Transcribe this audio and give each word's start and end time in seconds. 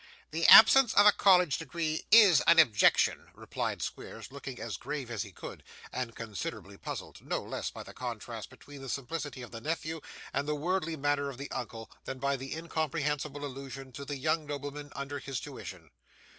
'The 0.31 0.47
absence 0.47 0.95
of 0.95 1.05
a 1.05 1.11
college 1.11 1.59
degree 1.59 2.07
IS 2.09 2.41
an 2.47 2.57
objection,' 2.57 3.27
replied 3.35 3.83
Squeers, 3.83 4.31
looking 4.31 4.59
as 4.59 4.75
grave 4.75 5.11
as 5.11 5.21
he 5.21 5.31
could, 5.31 5.61
and 5.93 6.15
considerably 6.15 6.75
puzzled, 6.75 7.19
no 7.23 7.39
less 7.43 7.69
by 7.69 7.83
the 7.83 7.93
contrast 7.93 8.49
between 8.49 8.81
the 8.81 8.89
simplicity 8.89 9.43
of 9.43 9.51
the 9.51 9.61
nephew 9.61 10.01
and 10.33 10.47
the 10.47 10.55
worldly 10.55 10.95
manner 10.95 11.29
of 11.29 11.37
the 11.37 11.51
uncle, 11.51 11.87
than 12.05 12.17
by 12.17 12.35
the 12.35 12.55
incomprehensible 12.57 13.45
allusion 13.45 13.91
to 13.91 14.03
the 14.03 14.17
young 14.17 14.47
noblemen 14.47 14.89
under 14.95 15.19
his 15.19 15.39
tuition. 15.39 15.91